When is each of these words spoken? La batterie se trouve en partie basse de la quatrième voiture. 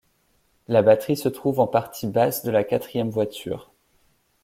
La 0.67 0.81
batterie 0.81 1.15
se 1.15 1.29
trouve 1.29 1.59
en 1.59 1.67
partie 1.67 2.07
basse 2.07 2.43
de 2.43 2.49
la 2.49 2.63
quatrième 2.63 3.11
voiture. 3.11 3.71